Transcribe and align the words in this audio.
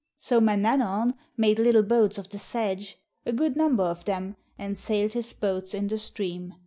So 0.17 0.41
Manannan 0.41 1.13
made 1.37 1.59
little 1.59 1.83
boats 1.83 2.17
of 2.17 2.27
the 2.27 2.39
sedge, 2.39 2.97
a 3.23 3.31
good 3.31 3.55
number 3.55 3.83
of 3.83 4.05
them, 4.05 4.35
and 4.57 4.75
sailed 4.75 5.13
his 5.13 5.31
boats 5.31 5.75
in 5.75 5.89
the 5.89 5.99
stream. 5.99 6.55